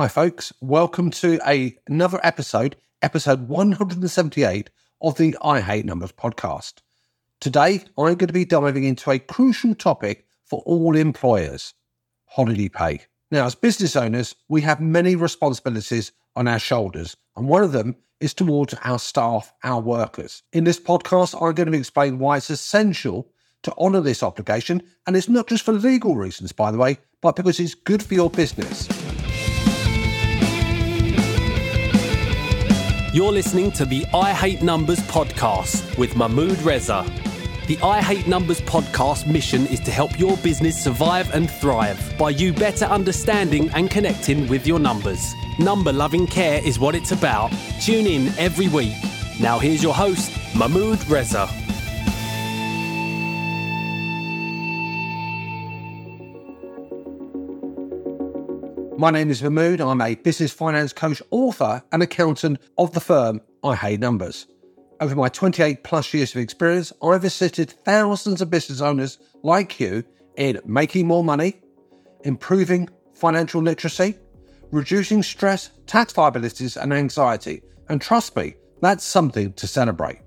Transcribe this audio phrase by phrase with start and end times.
[0.00, 0.50] Hi, folks.
[0.62, 4.70] Welcome to a, another episode, episode 178
[5.02, 6.76] of the I Hate Numbers podcast.
[7.38, 11.74] Today, I'm going to be diving into a crucial topic for all employers
[12.24, 13.02] holiday pay.
[13.30, 17.94] Now, as business owners, we have many responsibilities on our shoulders, and one of them
[18.20, 20.42] is towards our staff, our workers.
[20.54, 23.30] In this podcast, I'm going to explain why it's essential
[23.64, 27.36] to honour this obligation, and it's not just for legal reasons, by the way, but
[27.36, 28.88] because it's good for your business.
[33.12, 37.04] You're listening to the I Hate Numbers podcast with Mahmood Reza.
[37.66, 42.30] The I Hate Numbers podcast mission is to help your business survive and thrive by
[42.30, 45.34] you better understanding and connecting with your numbers.
[45.58, 47.50] Number loving care is what it's about.
[47.80, 48.94] Tune in every week.
[49.40, 51.48] Now, here's your host, Mahmood Reza.
[59.00, 59.80] My name is Mahmood.
[59.80, 64.46] I'm a business finance coach, author, and accountant of the firm I Hate Numbers.
[65.00, 70.04] Over my 28 plus years of experience, I've assisted thousands of business owners like you
[70.36, 71.62] in making more money,
[72.24, 74.16] improving financial literacy,
[74.70, 77.62] reducing stress, tax liabilities, and anxiety.
[77.88, 80.18] And trust me, that's something to celebrate.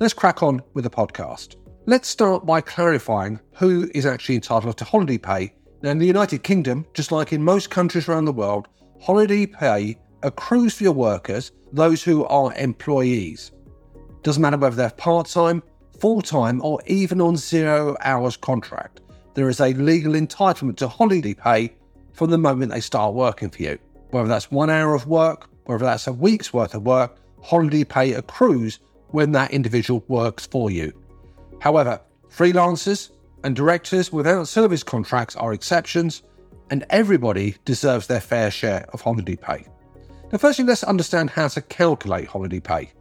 [0.00, 1.54] Let's crack on with the podcast.
[1.86, 6.42] Let's start by clarifying who is actually entitled to holiday pay now, in the United
[6.42, 8.66] Kingdom, just like in most countries around the world,
[9.00, 13.52] holiday pay accrues for your workers, those who are employees.
[14.22, 15.62] Doesn't matter whether they're part time,
[16.00, 19.02] full time, or even on zero hours contract.
[19.34, 21.72] There is a legal entitlement to holiday pay
[22.12, 23.78] from the moment they start working for you.
[24.10, 28.14] Whether that's one hour of work, whether that's a week's worth of work, holiday pay
[28.14, 30.92] accrues when that individual works for you.
[31.60, 33.10] However, freelancers,
[33.44, 36.22] and directors without service contracts are exceptions,
[36.70, 39.64] and everybody deserves their fair share of holiday pay.
[40.30, 42.92] Now, firstly, let's understand how to calculate holiday pay.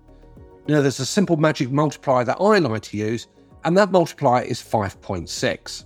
[0.67, 3.27] Now, there's a simple magic multiplier that I like to use,
[3.63, 5.85] and that multiplier is 5.6.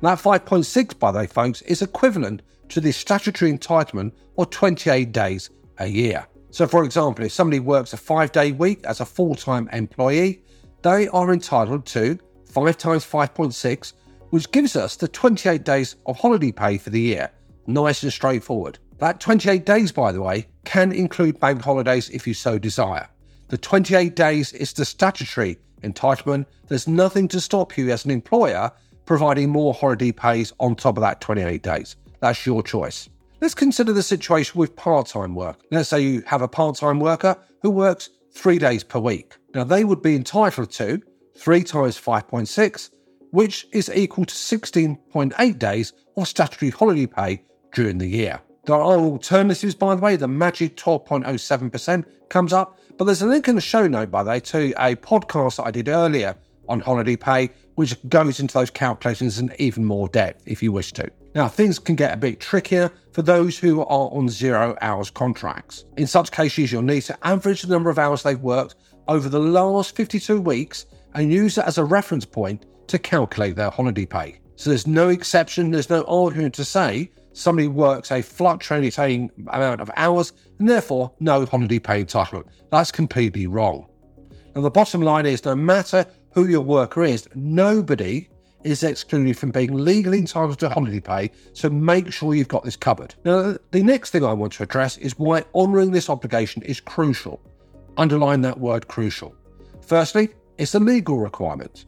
[0.00, 5.50] That 5.6, by the way, folks, is equivalent to the statutory entitlement or 28 days
[5.78, 6.26] a year.
[6.50, 10.42] So, for example, if somebody works a five day week as a full time employee,
[10.82, 13.92] they are entitled to 5 times 5.6,
[14.30, 17.30] which gives us the 28 days of holiday pay for the year.
[17.66, 18.78] Nice and straightforward.
[18.98, 23.08] That 28 days, by the way, can include bank holidays if you so desire.
[23.48, 26.46] The 28 days is the statutory entitlement.
[26.66, 28.70] There's nothing to stop you as an employer
[29.06, 31.96] providing more holiday pays on top of that 28 days.
[32.20, 33.08] That's your choice.
[33.40, 35.60] Let's consider the situation with part time work.
[35.70, 39.36] Let's say you have a part time worker who works three days per week.
[39.54, 41.00] Now, they would be entitled to
[41.38, 42.90] 3 times 5.6,
[43.30, 48.40] which is equal to 16.8 days of statutory holiday pay during the year.
[48.64, 50.16] There are alternatives, by the way.
[50.16, 54.30] The magic 12.07% comes up, but there's a link in the show note, by the
[54.30, 56.36] way, to a podcast that I did earlier
[56.68, 60.92] on holiday pay, which goes into those calculations in even more depth if you wish
[60.94, 61.08] to.
[61.34, 65.84] Now, things can get a bit trickier for those who are on zero hours contracts.
[65.96, 68.74] In such cases, you'll need to average the number of hours they've worked
[69.06, 73.70] over the last 52 weeks and use it as a reference point to calculate their
[73.70, 74.40] holiday pay.
[74.56, 79.90] So there's no exception, there's no argument to say somebody works a fluctuating amount of
[79.96, 82.46] hours and therefore no holiday pay entitlement.
[82.70, 83.86] That's completely wrong.
[84.54, 88.28] Now, the bottom line is no matter who your worker is, nobody
[88.64, 92.76] is excluded from being legally entitled to holiday pay, so make sure you've got this
[92.76, 93.14] covered.
[93.24, 97.40] Now, the next thing I want to address is why honouring this obligation is crucial.
[97.96, 99.34] Underline that word crucial.
[99.86, 101.86] Firstly, it's a legal requirement.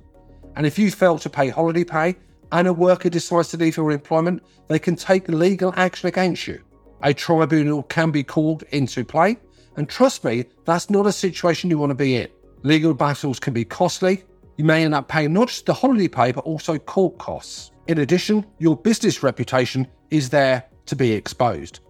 [0.56, 2.16] And if you fail to pay holiday pay
[2.52, 6.62] and a worker decides to leave your employment, they can take legal action against you.
[7.02, 9.38] A tribunal can be called into play,
[9.76, 12.28] and trust me, that's not a situation you want to be in.
[12.62, 14.24] Legal battles can be costly.
[14.56, 17.70] You may end up paying not just the holiday pay, but also court costs.
[17.86, 21.80] In addition, your business reputation is there to be exposed.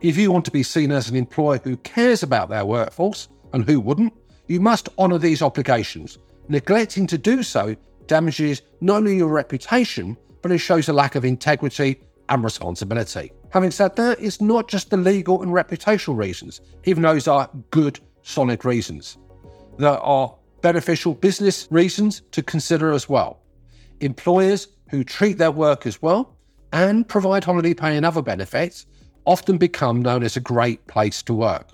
[0.00, 3.64] If you want to be seen as an employer who cares about their workforce, and
[3.64, 4.12] who wouldn't,
[4.48, 6.18] you must honour these obligations.
[6.48, 11.24] Neglecting to do so damages not only your reputation, but it shows a lack of
[11.24, 13.30] integrity and responsibility.
[13.50, 18.00] Having said that, it's not just the legal and reputational reasons, even those are good,
[18.22, 19.18] solid reasons.
[19.78, 23.40] There are beneficial business reasons to consider as well.
[24.00, 26.36] Employers who treat their workers well
[26.72, 28.86] and provide holiday pay and other benefits
[29.24, 31.68] often become known as a great place to work.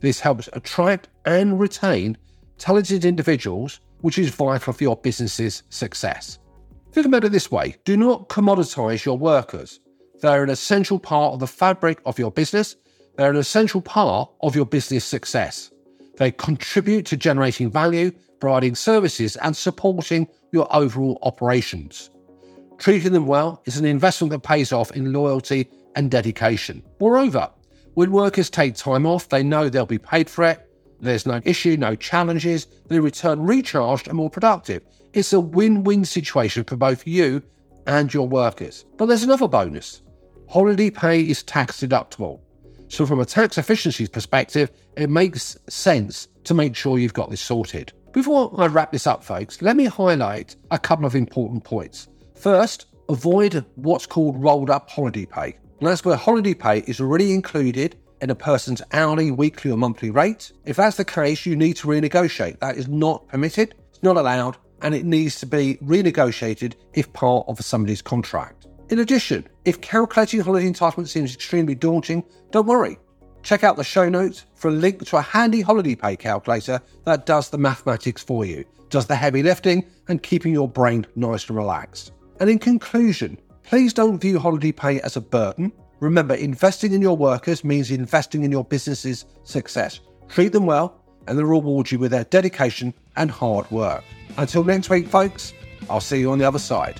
[0.00, 2.16] This helps attract and retain
[2.58, 6.38] talented individuals, which is vital for your business's success.
[6.92, 9.80] Think about it this way do not commoditize your workers.
[10.20, 12.76] They're an essential part of the fabric of your business.
[13.16, 15.70] They're an essential part of your business success.
[16.16, 18.10] They contribute to generating value,
[18.40, 22.10] providing services, and supporting your overall operations.
[22.78, 26.82] Treating them well is an investment that pays off in loyalty and dedication.
[27.00, 27.50] Moreover,
[27.98, 30.70] when workers take time off, they know they'll be paid for it.
[31.00, 32.68] There's no issue, no challenges.
[32.86, 34.84] They return recharged and more productive.
[35.14, 37.42] It's a win win situation for both you
[37.88, 38.84] and your workers.
[38.98, 40.02] But there's another bonus
[40.48, 42.38] holiday pay is tax deductible.
[42.86, 47.40] So, from a tax efficiency perspective, it makes sense to make sure you've got this
[47.40, 47.92] sorted.
[48.12, 52.06] Before I wrap this up, folks, let me highlight a couple of important points.
[52.36, 55.58] First, avoid what's called rolled up holiday pay.
[55.80, 60.10] And that's where holiday pay is already included in a person's hourly, weekly, or monthly
[60.10, 60.50] rate.
[60.64, 62.58] If that's the case, you need to renegotiate.
[62.58, 67.46] That is not permitted, it's not allowed, and it needs to be renegotiated if part
[67.48, 68.66] of somebody's contract.
[68.90, 72.98] In addition, if calculating holiday entitlement seems extremely daunting, don't worry.
[73.42, 77.24] Check out the show notes for a link to a handy holiday pay calculator that
[77.24, 81.56] does the mathematics for you, does the heavy lifting, and keeping your brain nice and
[81.56, 82.12] relaxed.
[82.40, 85.70] And in conclusion, please don't view holiday pay as a burden.
[86.00, 90.00] Remember, investing in your workers means investing in your business's success.
[90.26, 94.04] Treat them well, and they'll reward you with their dedication and hard work.
[94.38, 95.52] Until next week, folks,
[95.90, 96.98] I'll see you on the other side.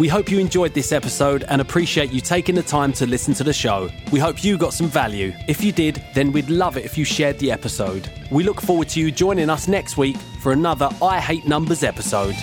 [0.00, 3.44] We hope you enjoyed this episode and appreciate you taking the time to listen to
[3.44, 3.88] the show.
[4.10, 5.32] We hope you got some value.
[5.46, 8.10] If you did, then we'd love it if you shared the episode.
[8.32, 12.34] We look forward to you joining us next week for another I Hate Numbers episode.